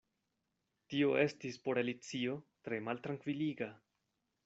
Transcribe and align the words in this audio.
Tio 0.93 1.11
estis 1.25 1.61
por 1.67 1.81
Alicio 1.83 2.41
tre 2.69 2.83
maltrankviliga. 2.91 3.73